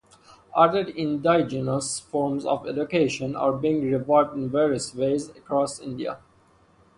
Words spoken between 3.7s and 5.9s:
revived in various ways across